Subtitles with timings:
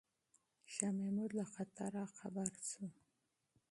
[0.73, 2.85] شاه محمود له خطره خبر شو.